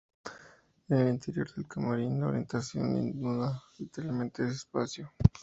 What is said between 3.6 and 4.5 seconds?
literalmente, el